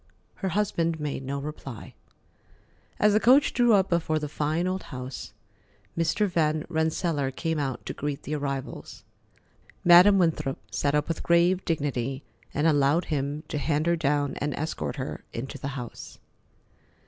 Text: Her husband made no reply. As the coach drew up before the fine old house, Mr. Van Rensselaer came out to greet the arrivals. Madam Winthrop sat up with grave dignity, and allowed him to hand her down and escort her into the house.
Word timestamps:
Her 0.37 0.49
husband 0.57 0.99
made 0.99 1.23
no 1.23 1.37
reply. 1.37 1.93
As 2.99 3.13
the 3.13 3.19
coach 3.19 3.53
drew 3.53 3.73
up 3.75 3.87
before 3.87 4.17
the 4.17 4.27
fine 4.27 4.65
old 4.65 4.81
house, 4.89 5.31
Mr. 5.95 6.27
Van 6.27 6.65
Rensselaer 6.69 7.29
came 7.29 7.59
out 7.59 7.85
to 7.85 7.93
greet 7.93 8.23
the 8.23 8.33
arrivals. 8.33 9.03
Madam 9.85 10.17
Winthrop 10.17 10.57
sat 10.71 10.95
up 10.95 11.07
with 11.07 11.21
grave 11.21 11.63
dignity, 11.65 12.23
and 12.51 12.65
allowed 12.65 13.05
him 13.13 13.43
to 13.49 13.59
hand 13.59 13.85
her 13.85 13.95
down 13.95 14.33
and 14.39 14.55
escort 14.55 14.95
her 14.95 15.23
into 15.33 15.59
the 15.59 15.67
house. 15.77 16.17